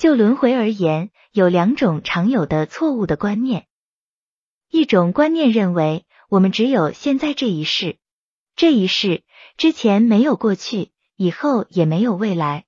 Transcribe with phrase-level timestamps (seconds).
[0.00, 3.66] 就轮回而言，有两种常有的错误的观念。
[4.70, 7.98] 一种观念认为，我们只有现在这一世，
[8.56, 9.24] 这一世
[9.58, 12.64] 之前没有过去，以后也没有未来。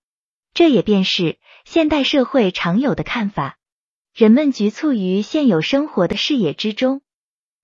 [0.53, 3.57] 这也便是现代社会常有的看法。
[4.15, 7.01] 人们局促于现有生活的视野之中，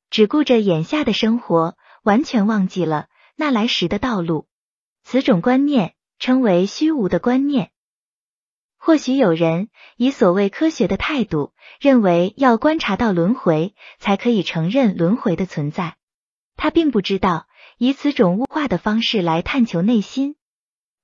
[0.08, 4.46] 只顾着眼下的生活，完全忘记了那来时的道路。
[5.04, 7.70] 此种观念称为虚无的观念。
[8.88, 15.98] 或许有人以所谓科学的态度，认为要观察到轮回，才可以承认轮回的存在。
[16.56, 20.36] 他并不知道，以此种物化的方式来探求内心，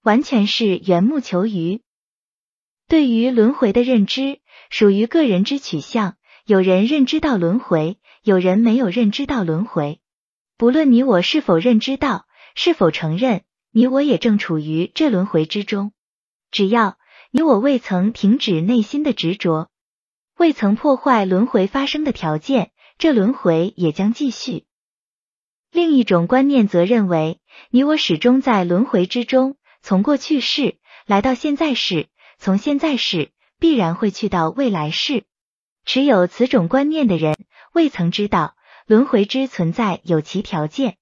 [0.02, 1.83] 完全是缘木求鱼。
[2.88, 4.41] 对于轮回的认知，
[4.71, 6.16] 属于个人之取向。
[6.46, 10.01] 有人认知到轮回，有人没有认知到轮回。
[10.57, 12.24] 不论你我是否认知到，
[12.55, 15.93] 是否承认，你我也正处于这轮回之中。
[16.51, 16.96] 只要。
[17.37, 19.68] 你我未曾停止内心的执着，
[20.38, 24.66] 未曾破坏轮回发生的条件，这轮回也将继续。
[25.73, 30.76] 另一种观念则认为，你我始终在轮回之中，从过去世
[31.07, 32.07] 来到现在世，
[32.38, 35.24] 从现在世必然会去到未来世。
[35.85, 37.37] 持有此种观念的人，
[37.73, 38.54] 未曾知道
[38.87, 40.98] 轮回之存在有其条件，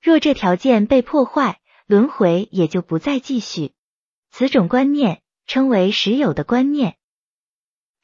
[0.00, 3.72] 若这条件被破坏，轮回也就不再继续。
[4.30, 5.20] 此种观念。
[5.48, 6.98] 称为实有的观念，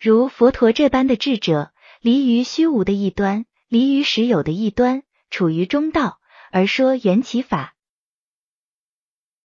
[0.00, 7.73] 如佛陀这般的智者，离于虚无的一端，离于实有的一端，处于中道，而说缘起法，